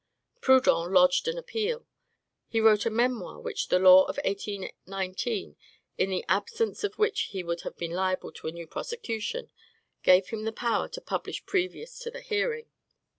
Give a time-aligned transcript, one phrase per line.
[0.41, 1.85] Proudhon lodged an appeal;
[2.47, 5.55] he wrote a memoir which the law of 1819,
[5.99, 9.51] in the absence of which he would have been liable to a new prosecution,
[10.01, 12.71] gave him the power to publish previous to the hearing.